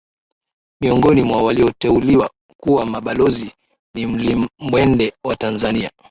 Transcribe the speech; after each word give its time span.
Miongoni 0.81 1.21
mwa 1.23 1.43
walioteuliwa 1.43 2.29
kuwa 2.57 2.85
mabalozi 2.85 3.51
ni 3.95 4.05
mlimbwende 4.07 5.13
wa 5.23 5.35
Tanzania 5.35 5.91